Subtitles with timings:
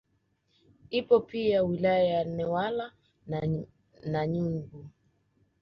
[0.89, 2.91] Ipo pia wilaya ya Newala
[3.27, 3.63] na
[4.05, 4.85] Nanyumbu